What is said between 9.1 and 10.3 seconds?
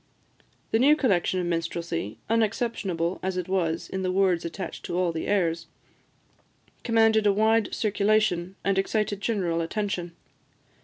general attention.